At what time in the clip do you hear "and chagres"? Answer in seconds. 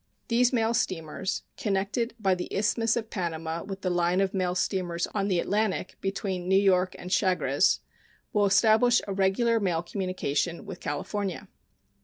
6.97-7.81